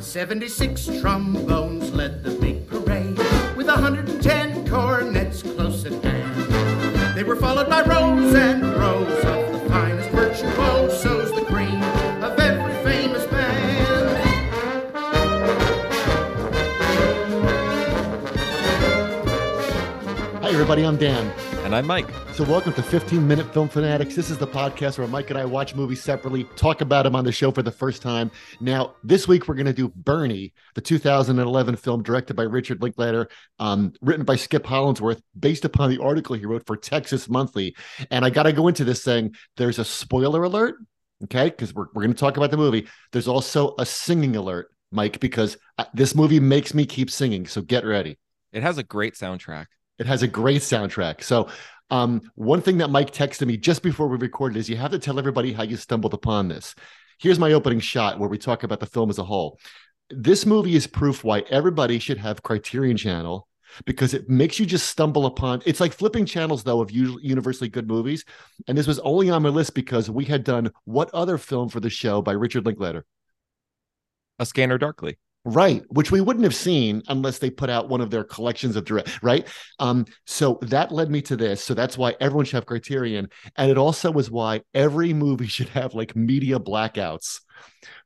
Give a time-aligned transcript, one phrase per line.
[0.00, 3.16] 76 trombones led the big parade
[3.56, 7.16] with 110 cornets close at hand.
[7.16, 11.82] They were followed by rows and rows of the finest virtuosos, the cream
[12.22, 13.86] of every famous band.
[20.42, 20.84] Hi, everybody.
[20.84, 21.45] I'm Dan.
[21.66, 22.06] And I'm Mike.
[22.32, 24.14] So, welcome to 15 Minute Film Fanatics.
[24.14, 27.24] This is the podcast where Mike and I watch movies separately, talk about them on
[27.24, 28.30] the show for the first time.
[28.60, 33.28] Now, this week we're going to do Bernie, the 2011 film directed by Richard Linklater,
[33.58, 37.74] um, written by Skip Hollandsworth, based upon the article he wrote for Texas Monthly.
[38.12, 40.76] And I got to go into this saying there's a spoiler alert,
[41.24, 41.46] okay?
[41.46, 42.86] Because we're, we're going to talk about the movie.
[43.10, 47.44] There's also a singing alert, Mike, because uh, this movie makes me keep singing.
[47.44, 48.18] So, get ready.
[48.52, 49.66] It has a great soundtrack.
[49.98, 51.22] It has a great soundtrack.
[51.22, 51.48] So,
[51.90, 54.98] um, one thing that Mike texted me just before we recorded is you have to
[54.98, 56.74] tell everybody how you stumbled upon this.
[57.18, 59.58] Here's my opening shot where we talk about the film as a whole.
[60.10, 63.48] This movie is proof why everybody should have Criterion Channel
[63.84, 65.62] because it makes you just stumble upon.
[65.64, 68.24] It's like flipping channels though of usually universally good movies,
[68.68, 71.80] and this was only on my list because we had done what other film for
[71.80, 73.04] the show by Richard Linklater.
[74.38, 75.18] A Scanner Darkly.
[75.48, 78.84] Right, which we wouldn't have seen unless they put out one of their collections of
[78.84, 79.46] direct, right?
[79.78, 81.62] Um, so that led me to this.
[81.62, 83.28] So that's why everyone should have Criterion.
[83.54, 87.42] And it also was why every movie should have like media blackouts.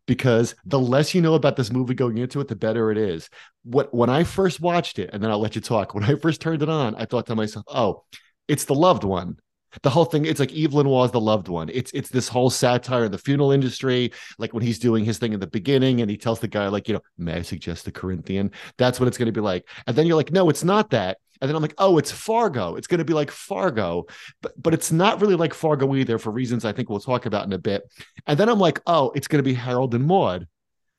[0.06, 3.30] Because the less you know about this movie going into it, the better it is.
[3.62, 5.94] What when I first watched it, and then I'll let you talk.
[5.94, 8.04] When I first turned it on, I thought to myself, oh,
[8.48, 9.38] it's the loved one
[9.82, 11.68] the whole thing it's like Evelyn Waugh the loved one.
[11.72, 15.32] It's it's this whole satire of the funeral industry like when he's doing his thing
[15.32, 17.92] in the beginning and he tells the guy like you know may i suggest the
[17.92, 18.50] corinthian?
[18.78, 19.68] That's what it's going to be like.
[19.86, 21.18] And then you're like no it's not that.
[21.40, 22.76] And then i'm like oh it's fargo.
[22.76, 24.06] It's going to be like fargo.
[24.42, 27.46] But but it's not really like fargo either for reasons i think we'll talk about
[27.46, 27.82] in a bit.
[28.26, 30.46] And then i'm like oh it's going to be harold and maude.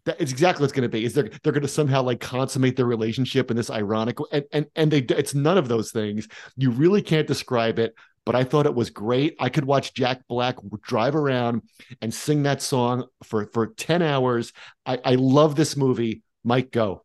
[0.05, 2.75] That it's exactly what's going to be is they're they're going to somehow like consummate
[2.75, 6.27] their relationship in this ironic and and and they it's none of those things.
[6.58, 7.94] You really can't describe it
[8.25, 9.36] but I thought it was great.
[9.39, 11.64] I could watch Jack Black drive around
[12.02, 14.54] and sing that song for for 10 hours.
[14.86, 16.21] I, I love this movie.
[16.43, 17.04] Mike, go.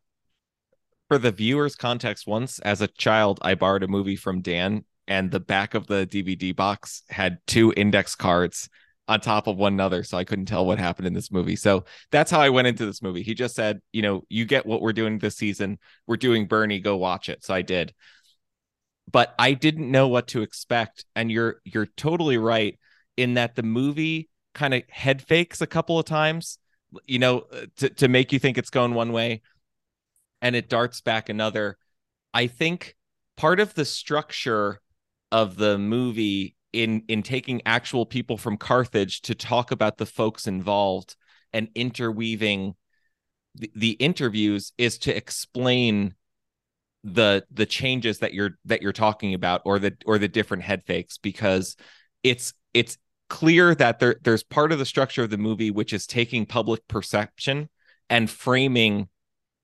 [1.07, 5.31] For the viewer's context, once as a child, I borrowed a movie from Dan, and
[5.31, 8.69] the back of the DVD box had two index cards
[9.07, 10.03] on top of one another.
[10.03, 11.55] So I couldn't tell what happened in this movie.
[11.55, 13.23] So that's how I went into this movie.
[13.23, 15.79] He just said, you know, you get what we're doing this season.
[16.07, 17.43] We're doing Bernie, go watch it.
[17.45, 17.93] So I did
[19.11, 21.05] but I didn't know what to expect.
[21.15, 22.77] And you're you're totally right
[23.15, 26.59] in that the movie kind of head fakes a couple of times,
[27.05, 29.41] you know, uh, to, to make you think it's going one way
[30.41, 31.77] and it darts back another.
[32.33, 32.95] I think
[33.35, 34.81] part of the structure
[35.31, 40.47] of the movie in in taking actual people from Carthage to talk about the folks
[40.47, 41.15] involved
[41.53, 42.75] and interweaving
[43.55, 46.13] the, the interviews is to explain
[47.07, 50.83] the the changes that you're that you're talking about or the or the different head
[50.85, 51.77] fakes because
[52.21, 52.97] it's it's
[53.29, 56.85] clear that there there's part of the structure of the movie which is taking public
[56.89, 57.69] perception
[58.09, 59.07] and framing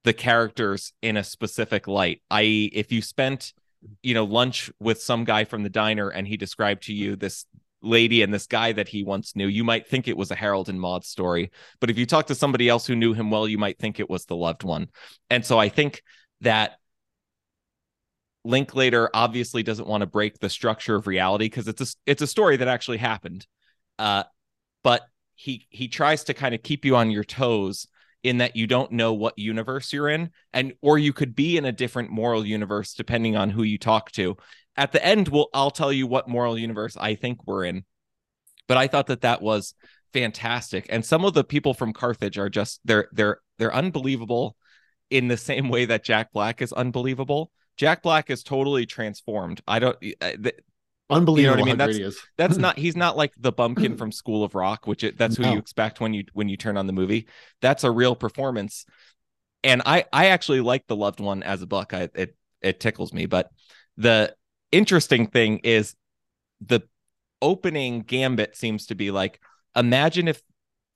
[0.06, 3.54] the characters in a specific light i.e if you spent
[4.02, 7.46] you know lunch with some guy from the diner and he described to you this
[7.82, 10.70] lady and this guy that he once knew you might think it was a harold
[10.70, 11.52] and maude story.
[11.82, 14.10] But if you talk to somebody else who knew him well you might think it
[14.10, 14.88] was the loved one.
[15.30, 16.02] And so i think
[16.40, 16.78] that
[18.46, 22.28] Linklater obviously doesn't want to break the structure of reality because it's a it's a
[22.28, 23.48] story that actually happened.
[23.98, 24.24] Uh,
[24.84, 25.04] but
[25.36, 27.88] he he tries to kind of keep you on your toes
[28.24, 31.66] in that you don't know what universe you're in and or you could be in
[31.66, 34.38] a different moral universe depending on who you talk to.
[34.76, 37.84] At the end we'll I'll tell you what moral universe I think we're in.
[38.68, 39.74] But I thought that that was
[40.14, 44.56] fantastic and some of the people from Carthage are just they're they're they're unbelievable
[45.10, 49.62] in the same way that Jack Black is unbelievable Jack Black is totally transformed.
[49.68, 49.98] I don't.
[50.22, 50.60] Uh, th-
[51.10, 51.40] Unbelievable.
[51.40, 52.00] You know what I mean?
[52.00, 52.78] That's that's not.
[52.78, 55.54] He's not like the bumpkin from School of Rock, which it, that's who no.
[55.54, 57.28] you expect when you when you turn on the movie.
[57.62, 58.86] That's a real performance,
[59.64, 61.94] and I I actually like the loved one as a buck.
[61.94, 63.50] I it it tickles me, but
[63.98, 64.34] the
[64.72, 65.96] interesting thing is
[66.62, 66.82] the
[67.42, 69.40] opening gambit seems to be like
[69.76, 70.42] imagine if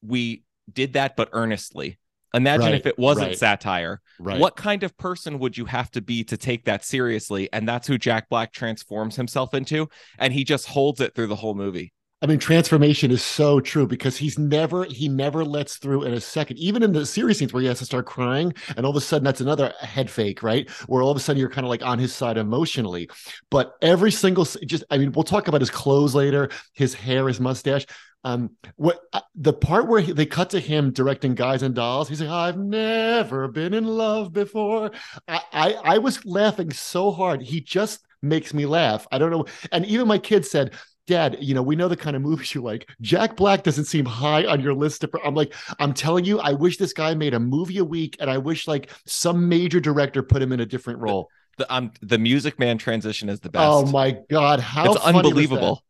[0.01, 2.00] we did that but earnestly
[2.33, 4.01] Imagine right, if it wasn't right, satire.
[4.19, 4.39] Right.
[4.39, 7.50] What kind of person would you have to be to take that seriously?
[7.53, 9.89] And that's who Jack Black transforms himself into.
[10.19, 11.94] And he just holds it through the whole movie.
[12.19, 16.19] I mean, transformation is so true because he's never he never lets through in a
[16.19, 16.57] second.
[16.57, 19.01] Even in the serious scenes where he has to start crying, and all of a
[19.01, 20.68] sudden that's another head fake, right?
[20.88, 23.07] Where all of a sudden you're kind of like on his side emotionally.
[23.51, 27.39] But every single just I mean, we'll talk about his clothes later, his hair, his
[27.39, 27.85] mustache.
[28.24, 32.10] Um, what uh, the part where he, they cut to him directing Guys and Dolls,
[32.10, 34.92] he's like, "I've never been in love before."
[35.28, 37.42] I, I I was laughing so hard.
[37.42, 39.08] He just makes me laugh.
[39.12, 39.46] I don't know.
[39.72, 40.74] And even my kids said,
[41.08, 42.90] Dad, you know, we know the kind of movies you like.
[43.00, 45.06] Jack Black doesn't seem high on your list.
[45.06, 48.18] Of, I'm like, I'm telling you, I wish this guy made a movie a week,
[48.19, 51.30] and I wish like some major director put him in a different role.
[51.58, 53.66] The um the Music Man transition is the best.
[53.66, 55.81] Oh my god, how it's unbelievable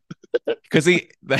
[0.45, 1.09] because he.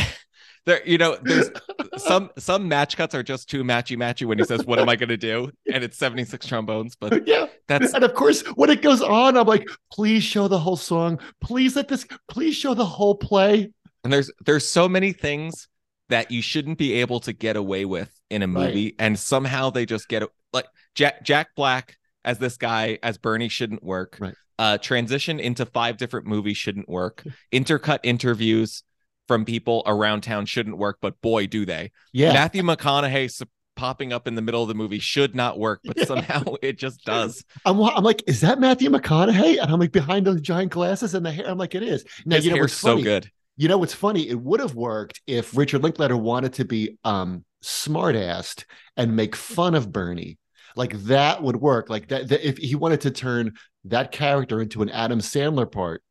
[0.67, 1.49] The, there, you know, there's
[1.97, 4.95] some some match cuts are just too matchy matchy when he says, "What am I
[4.95, 6.95] going to do?" and it's 76 trombones.
[6.95, 10.59] But yeah, that's and of course when it goes on, I'm like, please show the
[10.59, 11.19] whole song.
[11.41, 12.05] Please let this.
[12.29, 13.71] Please show the whole play.
[14.03, 15.69] And there's there's so many things
[16.09, 18.95] that you shouldn't be able to get away with in a movie, right.
[18.99, 20.23] and somehow they just get
[20.53, 24.17] like Jack Jack Black as this guy as Bernie shouldn't work.
[24.19, 24.35] Right.
[24.59, 27.23] Uh, transition into five different movies shouldn't work.
[27.53, 28.83] Intercut interviews
[29.27, 31.91] from people around town shouldn't work, but boy, do they.
[32.13, 32.33] Yeah.
[32.33, 33.45] Matthew McConaughey
[33.77, 36.06] popping up in the middle of the movie should not work, but yeah.
[36.06, 37.45] somehow it just does.
[37.65, 39.62] I'm, I'm like, is that Matthew McConaughey?
[39.62, 41.47] And I'm like, behind those giant glasses and the hair.
[41.47, 42.03] I'm like, it is.
[42.25, 42.69] Now, His you know funny?
[42.69, 43.31] so good.
[43.56, 44.27] You know what's funny?
[44.27, 48.65] It would have worked if Richard Linklater wanted to be um smart-assed
[48.97, 50.38] and make fun of Bernie.
[50.75, 51.89] Like that would work.
[51.89, 53.53] Like that, that if he wanted to turn
[53.85, 56.03] that character into an Adam Sandler part,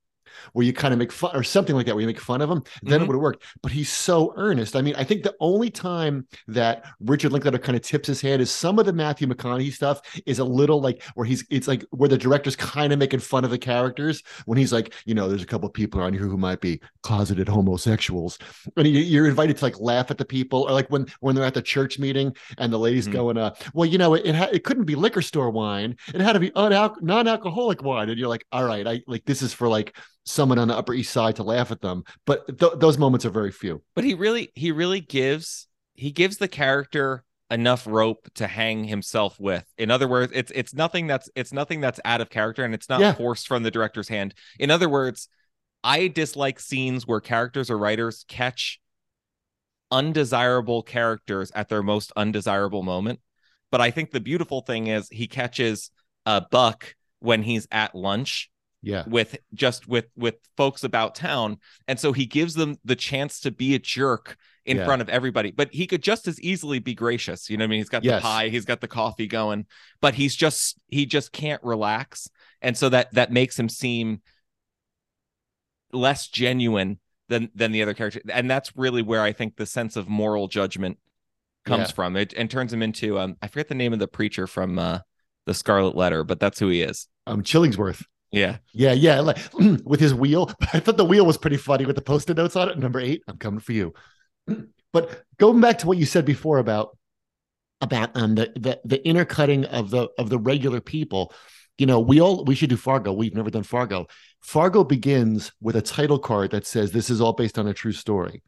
[0.53, 2.51] where you kind of make fun or something like that, where you make fun of
[2.51, 3.03] him, then mm-hmm.
[3.03, 3.45] it would have worked.
[3.63, 4.77] But he's so earnest.
[4.77, 8.43] I mean, I think the only time that Richard Linklater kind of tips his hand
[8.43, 11.85] is some of the Matthew McConaughey stuff is a little like where he's it's like
[11.91, 15.29] where the director's kind of making fun of the characters when he's like, you know,
[15.29, 18.39] there's a couple people around here who might be closeted homosexuals,
[18.77, 21.55] and you're invited to like laugh at the people, or like when when they're at
[21.55, 23.13] the church meeting and the lady's mm-hmm.
[23.13, 26.21] going, uh, well, you know, it it, ha- it couldn't be liquor store wine, it
[26.21, 29.53] had to be unal- non-alcoholic wine, and you're like, all right, I like this is
[29.53, 29.97] for like
[30.27, 33.31] someone on the upper east side to laugh at them but th- those moments are
[33.31, 33.83] very few.
[33.95, 39.39] But he really he really gives he gives the character enough rope to hang himself
[39.39, 39.65] with.
[39.79, 42.89] In other words it's it's nothing that's it's nothing that's out of character and it's
[42.89, 43.15] not yeah.
[43.15, 44.35] forced from the director's hand.
[44.59, 45.29] In other words
[45.85, 48.81] i dislike scenes where characters or writers catch
[49.93, 53.21] undesirable characters at their most undesirable moment.
[53.71, 55.91] But i think the beautiful thing is he catches
[56.25, 58.51] a buck when he's at lunch
[58.87, 59.03] yeah.
[59.07, 61.59] with just with with folks about town.
[61.89, 64.85] And so he gives them the chance to be a jerk in yeah.
[64.85, 67.51] front of everybody but he could just as easily be gracious.
[67.51, 67.81] You know i mean?
[67.81, 68.23] He's got yes.
[68.23, 69.67] the pie he's got the coffee going
[70.01, 72.29] but he's just he just can't relax.
[72.63, 74.23] And so that that makes him seem
[75.93, 78.21] less genuine than than the other character.
[78.29, 80.99] And that's really where i think the sense of moral judgment
[81.65, 81.95] comes yeah.
[81.95, 82.17] from.
[82.17, 85.01] It and turns him into um i forget the name of the preacher from uh
[85.45, 87.09] the scarlet letter but that's who he is.
[87.27, 88.59] Um chillingsworth yeah.
[88.73, 88.93] Yeah.
[88.93, 89.21] Yeah.
[89.21, 89.39] Like
[89.85, 90.51] with his wheel.
[90.73, 92.79] I thought the wheel was pretty funny with the post-it notes on it.
[92.79, 93.95] Number eight, I'm coming for you.
[94.93, 96.97] But going back to what you said before about
[97.83, 101.35] about um the the the intercutting of the of the regular people,
[101.77, 103.13] you know, we all we should do Fargo.
[103.13, 104.07] We've never done Fargo.
[104.41, 107.93] Fargo begins with a title card that says this is all based on a true
[107.93, 108.43] story.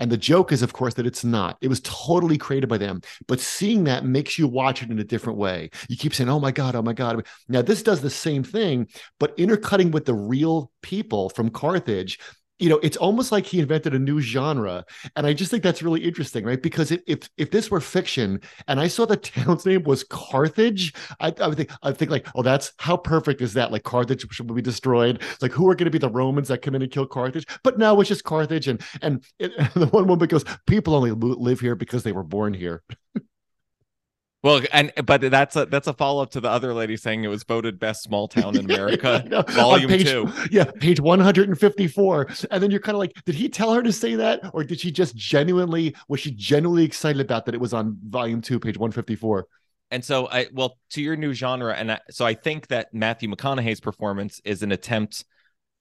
[0.00, 1.58] And the joke is, of course, that it's not.
[1.60, 3.02] It was totally created by them.
[3.28, 5.70] But seeing that makes you watch it in a different way.
[5.88, 7.26] You keep saying, oh my God, oh my God.
[7.48, 8.88] Now, this does the same thing,
[9.18, 12.18] but intercutting with the real people from Carthage
[12.60, 14.84] you know it's almost like he invented a new genre
[15.16, 16.62] and i just think that's really interesting right?
[16.62, 20.92] Because if if, if this were fiction and i saw the town's name was carthage
[21.18, 23.72] I, I would think i think like oh that's how perfect is that?
[23.72, 25.22] Like carthage should be destroyed.
[25.40, 27.46] Like who are going to be the romans that come in and kill carthage?
[27.62, 31.12] But no it's just carthage and and, it, and the one woman goes people only
[31.12, 32.82] live here because they were born here
[34.42, 37.28] Well, and but that's a that's a follow up to the other lady saying it
[37.28, 40.32] was voted best small town in America, volume page, two.
[40.50, 42.26] Yeah, page one hundred and fifty four.
[42.50, 44.80] And then you're kind of like, did he tell her to say that, or did
[44.80, 48.78] she just genuinely was she genuinely excited about that it was on volume two, page
[48.78, 49.46] one fifty four?
[49.90, 53.28] And so I well to your new genre, and I, so I think that Matthew
[53.28, 55.24] McConaughey's performance is an attempt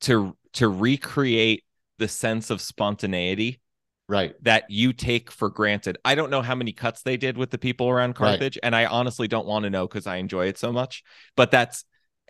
[0.02, 1.64] to to recreate
[1.98, 3.62] the sense of spontaneity
[4.10, 4.34] right.
[4.42, 5.98] that you take for granted.
[6.04, 8.66] I don't know how many cuts they did with the people around carthage right.
[8.66, 11.04] and i honestly don't want to know because i enjoy it so much
[11.36, 11.86] but that's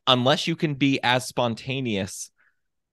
[0.06, 2.32] unless you can be as spontaneous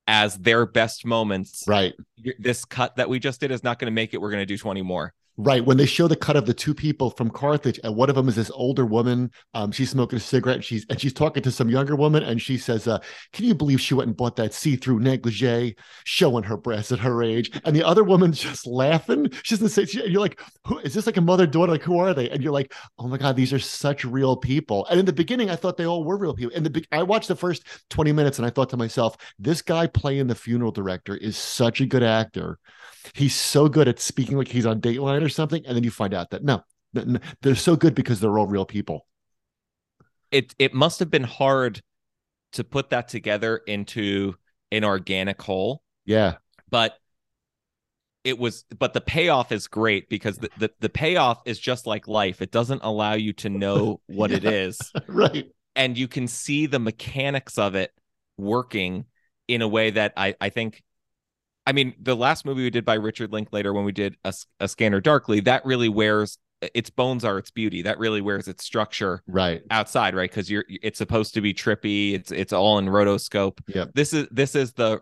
[0.07, 1.95] as their best moments right.
[2.38, 4.21] this cut that we just did is not going to make it.
[4.21, 5.62] We're going to do 20 more Right.
[5.62, 8.26] When they show the cut of the two people from Carthage, and one of them
[8.26, 9.31] is this older woman.
[9.52, 12.40] Um, she's smoking a cigarette and she's and she's talking to some younger woman, and
[12.40, 13.00] she says, uh,
[13.35, 17.23] Can you believe she went and bought that see-through negligee showing her breasts at her
[17.23, 17.50] age?
[17.66, 19.31] And the other woman's just laughing.
[19.43, 21.73] She doesn't say she, and you're like, Who is this like a mother-daughter?
[21.73, 22.31] Like, who are they?
[22.31, 24.87] And you're like, Oh my God, these are such real people.
[24.87, 26.57] And in the beginning, I thought they all were real people.
[26.57, 29.87] In the I watched the first 20 minutes and I thought to myself, this guy
[29.87, 32.59] playing the funeral director is such a good actor
[33.14, 36.14] he's so good at speaking like he's on Dateline or something, and then you find
[36.14, 36.62] out that no,
[37.42, 39.06] they're so good because they're all real people.
[40.30, 41.82] It it must have been hard
[42.52, 44.34] to put that together into
[44.72, 45.82] an organic whole.
[46.04, 46.34] Yeah,
[46.70, 46.96] but
[48.25, 52.08] it was but the payoff is great because the, the, the payoff is just like
[52.08, 52.42] life.
[52.42, 54.92] It doesn't allow you to know what yeah, it is.
[55.06, 55.46] Right.
[55.76, 57.92] And you can see the mechanics of it
[58.38, 59.04] working
[59.48, 60.82] in a way that i i think
[61.66, 64.68] I mean, the last movie we did by Richard Linklater when we did a, a
[64.68, 66.38] Scanner Darkly, that really wears
[66.75, 67.82] its bones are its beauty.
[67.82, 70.30] That really wears its structure right outside, right?
[70.30, 72.14] Because you're it's supposed to be trippy.
[72.14, 73.58] It's it's all in rotoscope.
[73.66, 73.87] Yeah.
[73.94, 75.00] This is this is the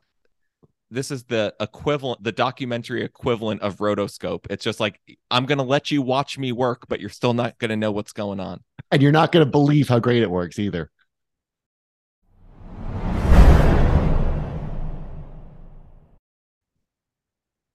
[0.90, 4.46] this is the equivalent, the documentary equivalent of rotoscope.
[4.50, 7.76] It's just like I'm gonna let you watch me work, but you're still not gonna
[7.76, 8.62] know what's going on.
[8.90, 10.90] And you're not gonna believe how great it works either.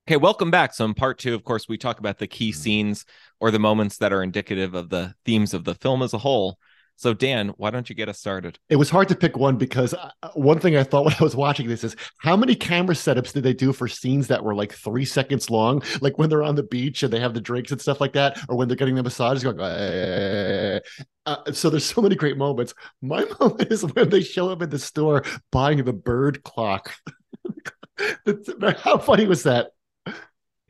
[0.10, 0.74] Okay, welcome back.
[0.74, 2.60] So in part two, of course, we talk about the key mm-hmm.
[2.60, 3.06] scenes
[3.39, 6.58] or the moments that are indicative of the themes of the film as a whole.
[6.96, 8.58] So Dan, why don't you get us started?
[8.70, 11.36] It was hard to pick one because uh, one thing I thought when I was
[11.36, 14.74] watching this is how many camera setups did they do for scenes that were like
[14.74, 17.80] three seconds long, like when they're on the beach and they have the drinks and
[17.80, 19.60] stuff like that, or when they're getting the massage, going.
[19.60, 20.80] Uh,
[21.28, 22.74] uh, so there's so many great moments.
[23.04, 26.96] My moment is when they show up in the store buying the bird clock.
[28.80, 29.74] how funny was that?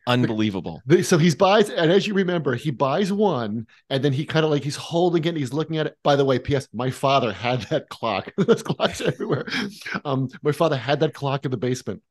[0.09, 0.81] Unbelievable.
[1.03, 4.49] So he buys, and as you remember, he buys one, and then he kind of
[4.49, 5.97] like he's holding it, and he's looking at it.
[6.03, 6.67] By the way, P.S.
[6.73, 8.31] My father had that clock.
[8.37, 9.45] There's clocks everywhere.
[10.03, 12.01] Um, my father had that clock in the basement.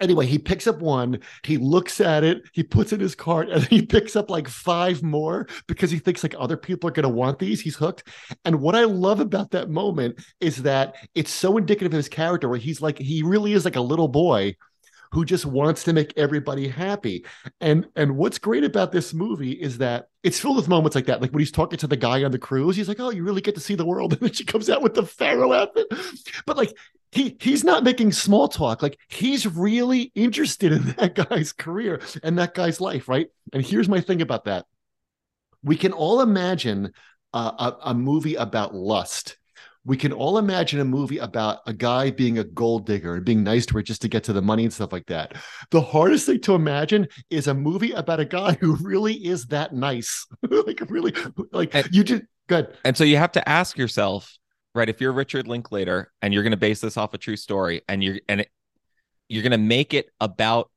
[0.00, 3.50] Anyway, he picks up one, he looks at it, he puts it in his cart,
[3.50, 7.02] and he picks up like five more because he thinks like other people are going
[7.02, 7.60] to want these.
[7.60, 8.08] He's hooked.
[8.46, 12.48] And what I love about that moment is that it's so indicative of his character
[12.48, 14.54] where he's like, he really is like a little boy
[15.12, 17.24] who just wants to make everybody happy.
[17.60, 21.20] And and what's great about this movie is that it's filled with moments like that.
[21.20, 23.40] Like when he's talking to the guy on the cruise, he's like, "Oh, you really
[23.40, 25.86] get to see the world," and then she comes out with the pharaoh outfit.
[26.46, 26.76] But like
[27.12, 28.82] he he's not making small talk.
[28.82, 33.28] Like he's really interested in that guy's career and that guy's life, right?
[33.52, 34.66] And here's my thing about that:
[35.62, 36.92] we can all imagine
[37.32, 39.36] uh, a, a movie about lust
[39.88, 43.42] we can all imagine a movie about a guy being a gold digger and being
[43.42, 45.34] nice to her just to get to the money and stuff like that.
[45.70, 49.74] The hardest thing to imagine is a movie about a guy who really is that
[49.74, 50.26] nice.
[50.50, 51.14] like really
[51.52, 52.76] like and, you just good.
[52.84, 54.36] And so you have to ask yourself,
[54.74, 57.80] right, if you're Richard Linklater and you're going to base this off a true story
[57.88, 58.50] and you're and it,
[59.30, 60.70] you're going to make it about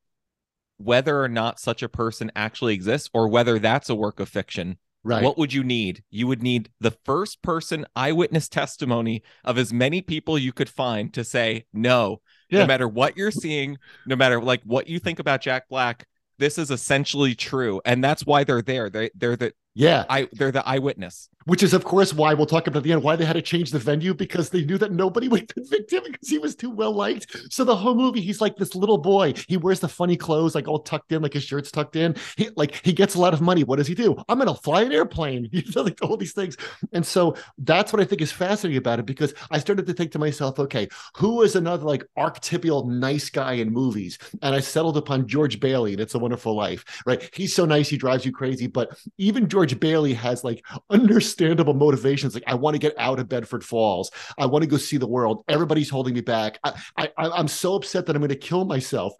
[0.77, 4.77] whether or not such a person actually exists or whether that's a work of fiction
[5.03, 5.24] Right.
[5.24, 6.03] What would you need?
[6.12, 11.12] You would need the first person eyewitness testimony of as many people you could find
[11.13, 12.22] to say no.
[12.50, 12.60] Yeah.
[12.60, 16.05] No matter what you're seeing, no matter like what you think about Jack Black,
[16.38, 17.81] this is essentially true.
[17.84, 18.89] And that's why they're there.
[18.89, 20.06] They they're the yeah.
[20.10, 21.30] I they're the eyewitness.
[21.46, 23.42] Which is, of course, why we'll talk about at the end why they had to
[23.42, 26.70] change the venue because they knew that nobody would convict him because he was too
[26.70, 27.36] well liked.
[27.50, 29.34] So the whole movie, he's like this little boy.
[29.48, 32.16] He wears the funny clothes, like all tucked in, like his shirt's tucked in.
[32.38, 33.63] He like he gets a lot of money.
[33.63, 34.16] What does he do?
[34.30, 35.50] I'm gonna fly an airplane.
[35.62, 36.58] He does like all these things.
[36.92, 40.12] And so that's what I think is fascinating about it because I started to think
[40.13, 40.88] to myself, okay,
[41.18, 44.18] who is another like archetypal nice guy in movies?
[44.42, 47.30] And I settled upon George Bailey and It's a Wonderful Life, right?
[47.34, 52.34] He's so nice, he drives you crazy, but even George Bailey has like understandable motivations.
[52.34, 54.12] Like, I want to get out of Bedford Falls.
[54.38, 55.44] I want to go see the world.
[55.48, 56.60] Everybody's holding me back.
[56.63, 59.13] I, I, I'm so upset that I'm going to kill myself.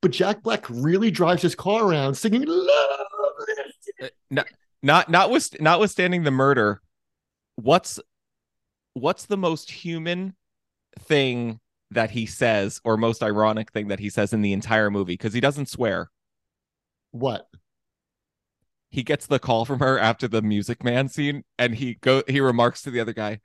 [0.00, 3.06] But Jack Black really drives his car around singing "Love."
[4.02, 4.46] Uh, not,
[4.82, 6.82] not, notwith, notwithstanding the murder,
[7.56, 7.98] what's
[8.94, 10.34] what's the most human
[11.00, 11.60] thing
[11.90, 15.14] that he says, or most ironic thing that he says in the entire movie?
[15.14, 16.10] Because he doesn't swear.
[17.12, 17.48] What?
[18.90, 22.40] He gets the call from her after the Music Man scene, and he go he
[22.40, 23.40] remarks to the other guy,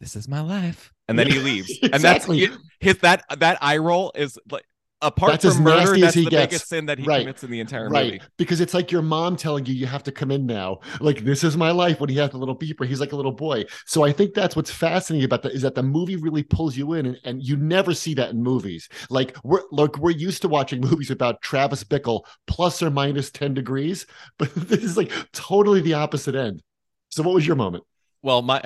[0.00, 1.70] "This is my life," and then he leaves.
[1.82, 2.44] exactly.
[2.44, 4.64] And that's his that that eye roll is like
[5.02, 6.42] apart That's as from murder, nasty as that's he the gets.
[6.50, 7.08] biggest sin that he Right.
[7.08, 8.22] commits in the entire right movie.
[8.38, 11.44] because it's like your mom telling you you have to come in now like this
[11.44, 14.02] is my life when he has the little beeper he's like a little boy so
[14.04, 17.06] i think that's what's fascinating about that is that the movie really pulls you in
[17.06, 20.80] and, and you never see that in movies like we're look we're used to watching
[20.90, 24.06] movies about travis bickle plus or minus 10 degrees
[24.38, 26.62] but this is like totally the opposite end
[27.10, 27.84] so what was your moment
[28.22, 28.62] Well, my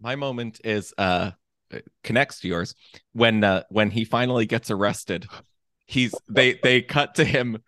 [0.00, 1.32] my moment is uh
[2.04, 2.74] connects to yours
[3.12, 5.26] when uh when he finally gets arrested.
[5.92, 7.58] He's they they cut to him.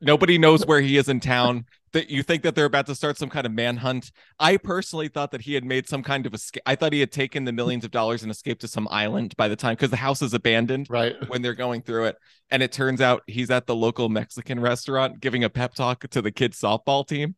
[0.00, 1.64] Nobody knows where he is in town.
[1.92, 4.12] That you think that they're about to start some kind of manhunt.
[4.38, 6.62] I personally thought that he had made some kind of escape.
[6.64, 9.48] I thought he had taken the millions of dollars and escaped to some island by
[9.48, 12.16] the time because the house is abandoned right when they're going through it.
[12.48, 16.22] And it turns out he's at the local Mexican restaurant giving a pep talk to
[16.22, 17.34] the kids' softball team.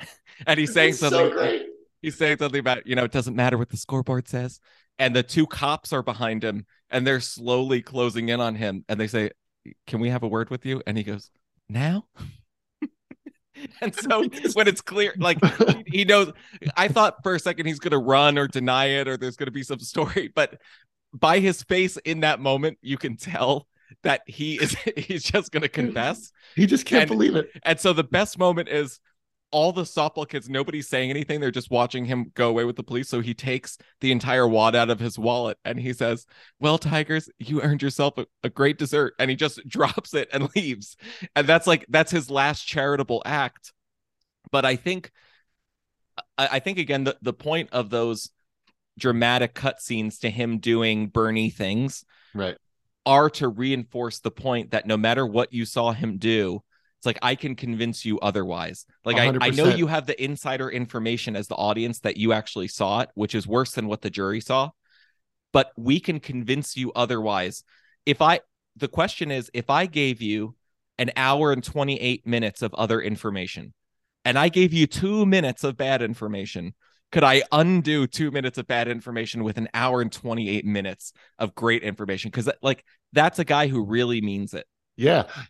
[0.46, 1.30] and he's saying It's so something.
[1.36, 1.66] great.
[2.02, 4.58] he's saying something about, you know, it doesn't matter what the scoreboard says.
[4.98, 8.84] And the two cops are behind him and they're slowly closing in on him.
[8.88, 9.30] And they say,
[9.86, 10.82] Can we have a word with you?
[10.86, 11.30] And he goes,
[11.68, 12.06] Now?
[13.80, 14.24] and so
[14.54, 15.38] when it's clear, like
[15.86, 16.32] he knows,
[16.76, 19.46] I thought for a second he's going to run or deny it or there's going
[19.46, 20.60] to be some story, but
[21.12, 23.66] by his face in that moment, you can tell
[24.02, 26.30] that he is he's just going to confess.
[26.54, 29.00] he just can't And- believe it And so the best moment is
[29.50, 31.40] all the softball kids, nobody's saying anything.
[31.40, 33.08] They're just watching him go away with the police.
[33.08, 36.26] So he takes the entire wad out of his wallet and he says,
[36.60, 39.14] Well, Tigers, you earned yourself a, a great dessert.
[39.18, 40.96] And he just drops it and leaves.
[41.34, 43.72] And that's like, that's his last charitable act.
[44.50, 45.10] But I think,
[46.36, 48.30] I, I think again, the, the point of those
[48.98, 52.56] dramatic cutscenes to him doing Bernie things right
[53.06, 56.62] are to reinforce the point that no matter what you saw him do,
[56.98, 58.84] it's like I can convince you otherwise.
[59.04, 62.66] Like I, I know you have the insider information as the audience that you actually
[62.66, 64.70] saw it, which is worse than what the jury saw.
[65.52, 67.62] But we can convince you otherwise.
[68.04, 68.40] If I
[68.76, 70.56] the question is if I gave you
[70.98, 73.72] an hour and 28 minutes of other information
[74.24, 76.74] and I gave you two minutes of bad information,
[77.12, 81.54] could I undo two minutes of bad information with an hour and 28 minutes of
[81.54, 82.32] great information?
[82.32, 84.66] Because like that's a guy who really means it.
[84.96, 85.44] yeah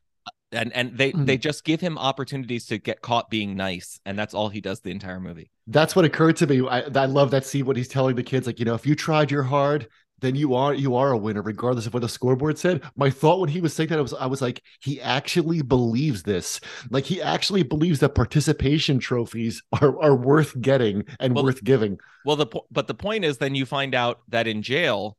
[0.52, 1.26] And and they Mhm.
[1.26, 4.80] they just give him opportunities to get caught being nice, and that's all he does
[4.80, 5.50] the entire movie.
[5.66, 6.66] that's what occurred to me.
[6.66, 8.94] I, I love that scene when he's telling the kids, like, you know, if you
[8.94, 9.86] tried your hard,
[10.20, 12.82] then you are you are a winner, regardless of what the scoreboard said.
[12.96, 16.22] My thought when he was saying that, I was I was like, he actually believes
[16.22, 16.60] this.
[16.90, 21.98] Like he actually believes that participation trophies are are worth getting and Well, worth giving.
[22.24, 25.16] Well, the but the point is, then you find out that in jail,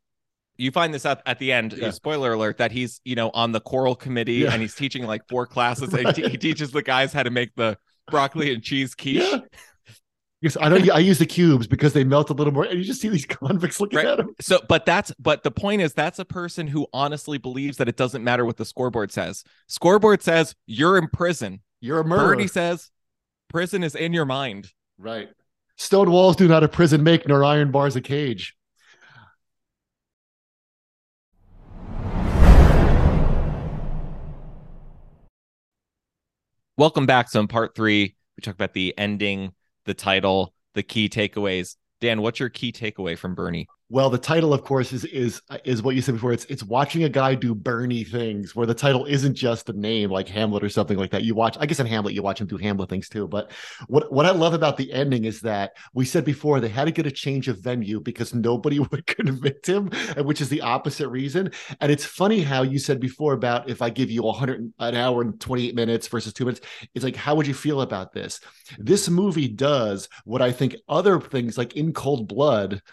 [0.60, 1.74] you find this out at the end.
[1.74, 1.90] Yeah.
[1.92, 4.52] Spoiler alert: that he's you know on the choral committee Yeah.
[4.54, 5.94] and he's teaching like four classes.
[5.94, 6.16] and Right.
[6.16, 7.78] he, he teaches the guys how to make the
[8.12, 9.24] broccoli and cheese quiche.
[9.24, 9.40] Yeah.
[10.42, 10.94] Yes, I know.
[10.94, 13.26] I use the cubes because they melt a little more, and you just see these
[13.30, 14.08] convicts looking Right.
[14.08, 14.34] at him.
[14.40, 17.98] So, but that's but the point is that's a person who honestly believes that it
[17.98, 19.44] doesn't matter what the scoreboard says.
[19.68, 21.60] Scoreboard says you're in prison.
[21.82, 22.90] You're a murderer, Bernie says
[23.50, 24.72] prison is in your mind.
[24.98, 25.30] right?
[25.78, 28.56] Stone walls do not a prison make, nor iron bars a cage.
[36.80, 37.30] Welcome back.
[37.30, 39.52] So in part three, we talk about the ending,
[39.84, 41.76] the title, the key takeaways.
[42.00, 43.68] Dan, what's your key takeaway from Bernie?
[43.92, 46.32] Well, the title, of course, is is is what you said before.
[46.32, 50.12] It's it's watching a guy do Bernie things, where the title isn't just a name
[50.12, 51.24] like Hamlet or something like that.
[51.24, 53.28] You watch, I guess in Hamlet, you watch him do Hamlet things too.
[53.28, 53.52] But
[53.88, 56.92] what what I love about the ending is that we said before they had to
[56.92, 61.52] get a change of venue because nobody would convict him, which is the opposite reason.
[61.82, 65.24] And it's funny how you said before about if I give you 100 an hour
[65.24, 66.62] and 28 minutes versus two minutes,
[66.94, 68.40] it's like how would you feel about this?
[68.78, 72.84] This movie does what I think other things like In Cold Blood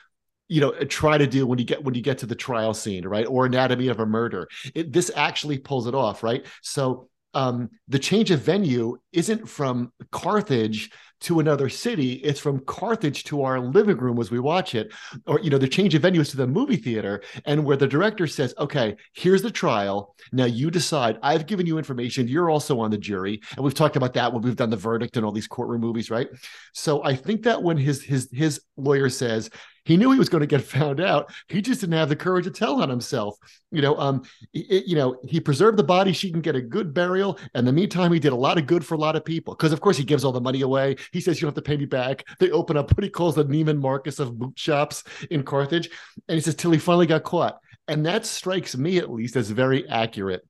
[0.49, 3.07] you know try to do when you get when you get to the trial scene
[3.07, 3.27] right?
[3.27, 4.49] Or anatomy of a murder.
[4.75, 6.47] It, this actually pulls it off right?
[6.63, 12.13] So um the change of venue isn't from carthage to another city.
[12.13, 14.93] It's from carthage to our living room as we watch it.
[15.27, 17.87] Or you know the change of venue is to the movie theater and where the
[17.87, 20.15] director says okay here's the trial.
[20.33, 21.19] Now you decide.
[21.23, 22.29] I've given you information.
[22.29, 23.41] You're also on the jury.
[23.57, 26.11] And we've talked about that when we've done the verdict and all these courtroom movies
[26.11, 26.29] right?
[26.73, 29.51] So i think that when his his his lawyer says
[29.87, 31.33] he knew he was going to get found out.
[31.49, 33.39] He just didn't have the courage to tell on himself.
[33.71, 34.23] You know, um,
[34.53, 36.13] it, you know, he preserved the body.
[36.13, 37.39] She can get a good burial.
[37.55, 39.55] And in the meantime, he did a lot of good for a lot of people.
[39.55, 40.97] Because of course, he gives all the money away.
[41.13, 43.37] He says, "You don't have to pay me back." They open up what he calls
[43.37, 45.89] the Neiman Marcus of boot shops in Carthage,
[46.29, 47.61] and he says till he finally got caught.
[47.89, 50.43] And that strikes me, at least, as very accurate.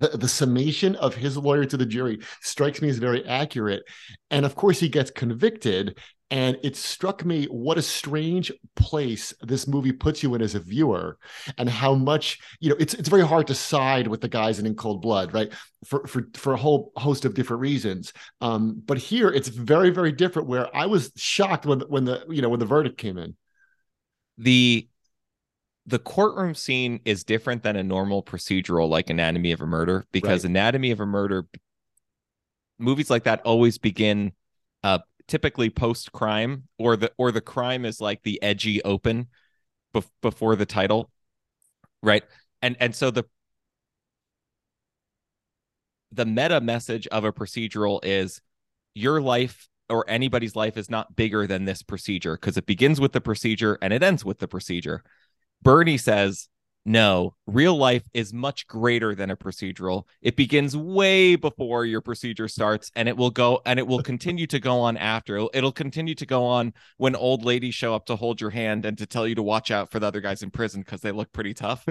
[0.00, 3.84] The, the summation of his lawyer to the jury strikes me as very accurate.
[4.30, 5.98] And of course, he gets convicted
[6.30, 10.60] And it struck me what a strange place this movie puts you in as a
[10.60, 11.18] viewer,
[11.56, 12.76] and how much you know.
[12.80, 15.52] It's it's very hard to side with the guys in In Cold Blood, right?
[15.84, 18.12] For for for a whole host of different reasons.
[18.40, 20.48] Um, but here it's very very different.
[20.48, 23.36] Where I was shocked when when the you know when the verdict came in.
[24.38, 24.88] The
[25.86, 30.42] the courtroom scene is different than a normal procedural like Anatomy of a Murder because
[30.42, 30.50] Right.
[30.50, 31.46] Anatomy of a Murder
[32.78, 34.32] movies like that always begin
[34.82, 39.26] uh typically post crime or the or the crime is like the edgy open
[39.94, 41.10] bef- before the title
[42.06, 42.24] right?
[42.62, 43.24] And and so the
[46.12, 48.40] the meta message of a procedural is
[48.94, 53.12] your life or anybody's life is not bigger than this procedure because it begins with
[53.12, 55.02] the procedure and it ends with the procedure.
[55.62, 56.48] Bernie says,
[56.88, 60.04] no, real life is much greater than a procedural.
[60.22, 64.46] It begins way before your procedure starts and it will go and it will continue
[64.46, 65.48] to go on after.
[65.52, 68.96] It'll, continue to go on when old ladies show up to hold your hand and
[68.98, 71.32] to tell you to watch out for the other guys in prison because they look
[71.32, 71.84] pretty tough.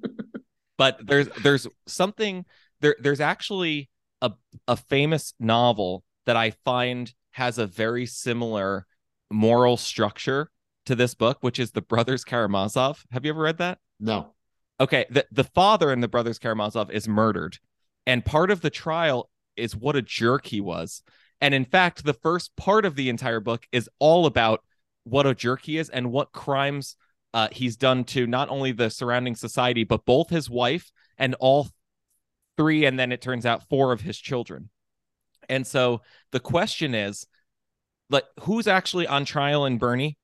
[0.78, 2.44] but there's there's something
[2.80, 4.30] there there's actually a
[4.68, 8.86] a famous novel that I find has a very similar
[9.32, 10.48] moral structure
[10.86, 13.04] to this book, which is the Brothers Karamazov.
[13.10, 13.78] Have you ever read that?
[14.02, 14.34] No.
[14.80, 17.58] Okay, the the father in the Brothers Karamazov is murdered,
[18.04, 21.02] and part of the trial is what a jerk he was.
[21.40, 24.62] And in fact, the first part of the entire book is all about
[25.04, 26.96] what a jerk he is and what crimes
[27.32, 31.68] uh, he's done to not only the surrounding society, but both his wife and all
[32.56, 34.68] three, and then it turns out four of his children.
[35.48, 37.26] And so the question is,
[38.10, 40.18] like, who's actually on trial in Bernie?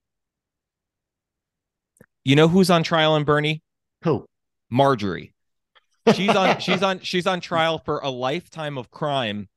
[2.25, 3.63] You know who's on trial in Bernie?
[4.03, 4.27] Who?
[4.71, 5.35] Marjorie.
[6.15, 9.49] She's on she's on she's on trial for a lifetime of crime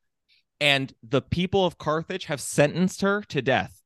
[0.59, 3.81] and the people of Carthage have sentenced her to death.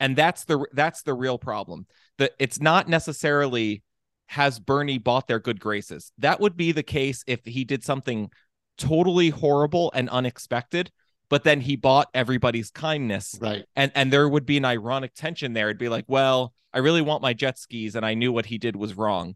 [0.00, 1.86] And that's the that's the real problem.
[2.18, 3.82] That it's not necessarily
[4.26, 6.12] has Bernie bought their good graces.
[6.18, 8.30] That would be the case if he did something
[8.76, 10.90] totally horrible and unexpected,
[11.28, 13.64] but then he bought everybody's kindness Right.
[13.74, 17.02] and and there would be an ironic tension there it'd be like well i really
[17.02, 19.34] want my jet skis and i knew what he did was wrong.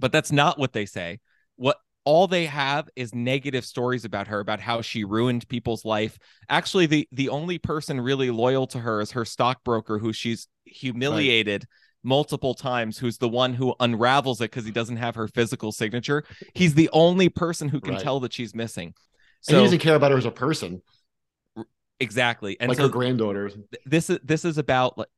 [0.00, 1.20] But that's not what they say.
[1.56, 6.18] What all they have is negative stories about her about how she ruined people's life.
[6.48, 11.66] Actually the the only person really loyal to her is her stockbroker who she's humiliated
[12.02, 16.24] multiple times who's the one who unravels it because he doesn't have her physical signature.
[16.54, 18.02] He's the only person who can Right.
[18.02, 18.88] tell that she's missing.
[19.48, 20.82] And so he doesn't care about her as a person,
[22.00, 22.56] exactly.
[22.60, 23.50] And like so her granddaughter.
[23.86, 25.08] this is this is about like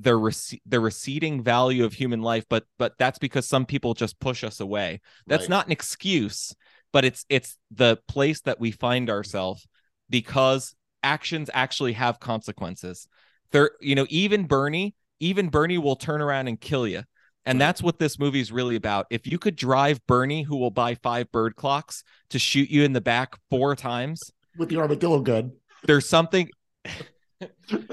[0.00, 4.18] the rece- the receding value of human life but but that's because some people just
[4.18, 5.50] push us away that's Right.
[5.50, 6.54] not an excuse
[6.92, 9.66] but it's it's the place that we find ourselves
[10.08, 13.06] because actions actually have consequences
[13.52, 17.02] there you know even bernie even bernie will turn around and kill you
[17.44, 17.66] and Right.
[17.66, 20.94] that's what this movie is really about if you could drive bernie who will buy
[20.94, 25.52] five bird clocks to shoot you in the back four times with the armadillo gun.
[25.84, 26.48] there's something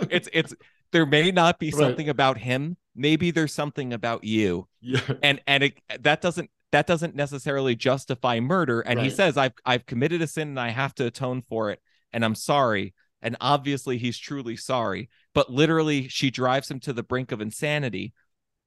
[0.09, 0.53] it's it's
[0.91, 1.79] there may not be Right.
[1.79, 2.77] something about him.
[2.95, 4.67] Maybe there's something about you.
[4.81, 5.01] Yeah.
[5.21, 8.81] and and it, that doesn't that doesn't necessarily justify murder.
[8.81, 11.79] And he says i've i've committed a sin and i have to atone for it.
[12.11, 12.93] And i'm sorry.
[13.21, 15.09] And obviously he's truly sorry.
[15.33, 18.13] But literally she drives him to the brink of insanity.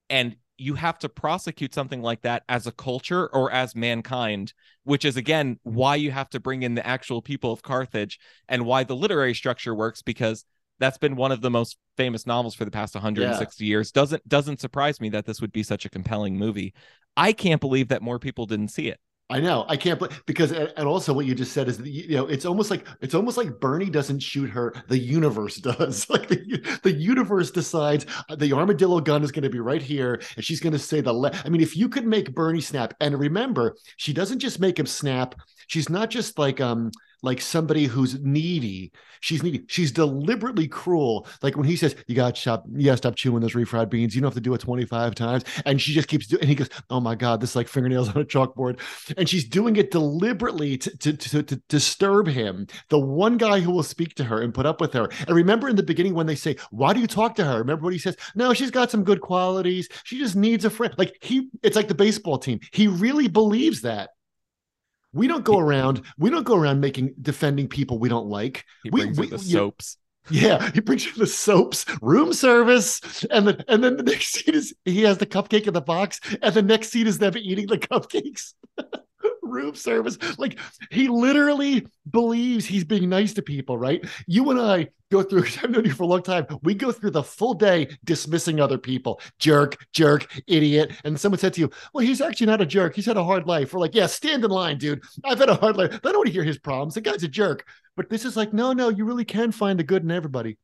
[0.08, 4.52] And you have to prosecute something like that as a culture or as mankind
[4.84, 8.66] which is again why you have to bring in the actual people of carthage and
[8.66, 10.44] why the literary structure works because
[10.80, 14.60] that's been one of the most famous novels for the past 160 years doesn't doesn't
[14.60, 16.74] surprise me that this would be such a compelling movie
[17.16, 18.98] i can't believe that more people didn't see it
[19.30, 19.64] I know.
[19.68, 22.26] I can't believe because and and also what you just said is that you know
[22.26, 26.10] it's almost like it's almost like Bernie doesn't shoot her, the universe does.
[26.10, 30.20] Like the, the universe decides uh, the armadillo gun is going to be right here,
[30.34, 31.12] and she's going to say the.
[31.12, 34.76] Le- I mean, if you could make Bernie snap, and remember, she doesn't just make
[34.76, 35.36] him snap.
[35.68, 36.90] She's not just like um
[37.22, 38.92] like somebody who's needy.
[39.20, 39.64] She's needy.
[39.68, 41.26] She's deliberately cruel.
[41.42, 44.14] Like when he says, "You got to stop, to stop chewing those refried beans.
[44.14, 46.40] You don't have to do it twenty five times," and she just keeps doing.
[46.40, 48.78] And he goes, "Oh my god, this is like fingernails on a chalkboard."
[49.16, 52.66] and she's doing it deliberately to, to, to, to disturb him.
[52.88, 55.08] The one guy who will speak to her and put up with her.
[55.26, 57.58] And remember in the beginning when they say, Why do you talk to her?
[57.58, 58.16] Remember what he says?
[58.34, 59.88] No, she's got some good qualities.
[60.04, 60.94] She just needs a friend.
[60.96, 62.60] Like he, it's like the baseball team.
[62.72, 64.10] He really believes that.
[65.12, 68.64] We don't go around, we don't go around making defending people we don't like.
[68.84, 69.96] he We- brings we- the soaps
[70.30, 74.54] Yeah, he brings you the soaps, room service, and then and then the next scene
[74.54, 77.66] is he has the cupcake in the box, and the next scene is them eating
[77.66, 78.54] the cupcakes.
[79.42, 80.18] room service.
[80.38, 80.58] Like
[80.90, 84.04] he literally believes he's being nice to people, right?
[84.26, 86.46] You and I go through, I've known you for a long time.
[86.62, 89.20] We go through the full day dismissing other people.
[89.38, 90.92] Jerk, jerk, idiot.
[91.04, 92.94] And someone said to you, Well, he's actually not a jerk.
[92.94, 93.72] He's had a hard life.
[93.72, 95.02] We're like, Yeah, stand in line, dude.
[95.24, 95.92] I've had a hard life.
[95.92, 96.94] I don't want to hear his problems.
[96.94, 97.66] The guy's a jerk.
[97.96, 100.56] But this is like, no, no, you really can find the good in everybody.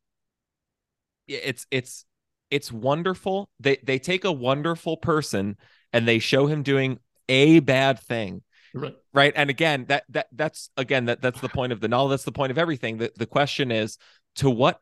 [1.26, 2.04] Yeah, it's it's
[2.50, 3.50] it's wonderful.
[3.60, 5.56] They they take a wonderful person
[5.92, 8.42] and they show him doing a bad thing.
[8.76, 8.96] Right.
[9.12, 9.32] Right.
[9.34, 12.08] And again, that that that's again that that's the point of the novel.
[12.08, 12.98] That's the point of everything.
[12.98, 13.98] The the question is
[14.36, 14.80] to what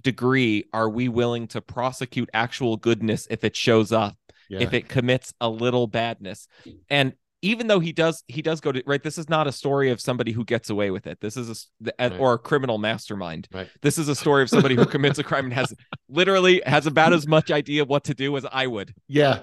[0.00, 4.16] degree are we willing to prosecute actual goodness if it shows up,
[4.48, 4.60] Yeah.
[4.60, 6.48] if it commits a little badness?
[6.88, 9.90] And even though he does he does go to right this is not a story
[9.90, 12.20] of somebody who gets away with it this is a Right.
[12.20, 13.68] or a criminal mastermind Right.
[13.80, 15.74] this is a story of somebody who commits a crime and has
[16.08, 19.40] literally has about as much idea of what to do as i would Yeah.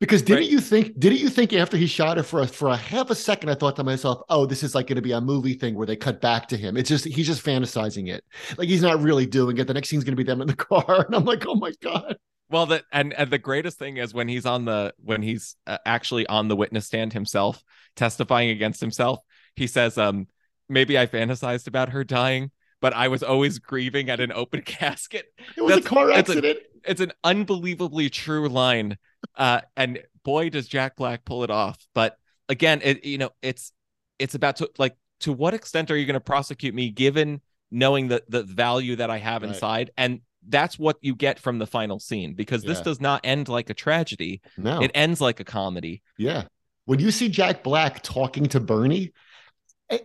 [0.00, 0.50] Because didn't Right.
[0.50, 0.98] you think?
[0.98, 3.50] Didn't you think after he shot her for a, for a half a second?
[3.50, 5.86] I thought to myself, "Oh, this is like going to be a movie thing where
[5.86, 6.76] they cut back to him.
[6.78, 8.24] It's just he's just fantasizing it,
[8.56, 9.66] like he's not really doing it.
[9.66, 11.72] The next scene's going to be them in the car, and I'm like, "Oh my
[11.82, 12.16] god!"
[12.48, 15.78] Well, the and, and the greatest thing is when he's on the when he's uh,
[15.84, 17.62] actually on the witness stand himself,
[17.94, 19.20] testifying against himself.
[19.54, 20.28] He says, "Um,
[20.68, 25.26] maybe I fantasized about her dying, but I was always grieving at an open casket."
[25.56, 26.58] It was a That's- car that's a- accident.
[26.86, 28.96] It's an unbelievably true line,
[29.36, 31.78] uh, and boy, does Jack Black pull it off.
[31.94, 32.16] But
[32.48, 33.72] again, it you know, it's
[34.18, 37.40] it's about to like to what extent are you going to prosecute me, given
[37.70, 39.48] knowing the the value that I have Right.
[39.52, 40.20] inside and.
[40.48, 42.84] That's what you get from the final scene because this Yeah.
[42.84, 44.40] does not end like a tragedy.
[44.56, 46.00] no, It ends like a comedy.
[46.16, 46.44] yeah.
[46.86, 49.12] When you see Jack Black talking to Bernie,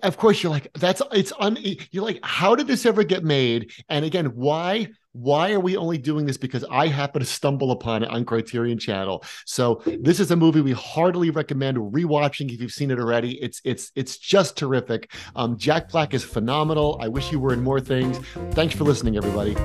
[0.04, 1.58] of course you're like, "That's it's un."
[1.91, 4.89] You're like, "How did this ever get made?" And again, why?
[5.13, 6.36] Why are we only doing this?
[6.36, 9.24] Because I happen to stumble upon it on Criterion Channel.
[9.45, 13.41] So this is a movie we heartily recommend rewatching if you've seen it already.
[13.41, 15.13] It's it's it's just terrific.
[15.36, 17.00] Um, Jack Black is phenomenal.
[17.02, 18.17] I wish you were in more things.
[18.52, 19.56] Thanks for listening, everybody.